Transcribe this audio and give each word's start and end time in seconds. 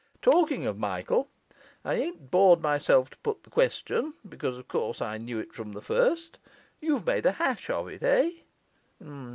Talking 0.23 0.65
of 0.65 0.79
Michael, 0.79 1.29
I 1.85 1.93
ain't 1.93 2.31
bored 2.31 2.59
myself 2.59 3.11
to 3.11 3.17
put 3.17 3.43
the 3.43 3.51
question, 3.51 4.15
because 4.27 4.57
of 4.57 4.67
course 4.67 4.99
I 4.99 5.19
knew 5.19 5.37
it 5.37 5.53
from 5.53 5.73
the 5.73 5.79
first. 5.83 6.39
You've 6.81 7.05
made 7.05 7.27
a 7.27 7.33
hash 7.33 7.69
of 7.69 7.87
it, 7.87 8.01
eh? 8.01 8.31